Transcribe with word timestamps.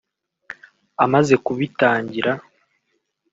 Amaze 1.03 1.33
kubitangira 1.45 2.31